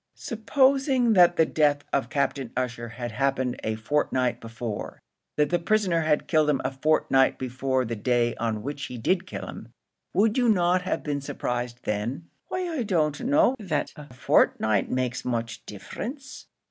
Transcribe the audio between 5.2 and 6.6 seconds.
that the prisoner had killed him